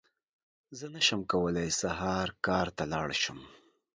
زه 0.77 0.85
نشم 0.95 1.21
کولی 1.31 1.69
سهار 1.81 2.27
کار 2.45 2.67
ته 2.77 2.83
لاړ 2.93 3.09
شم! 3.21 3.39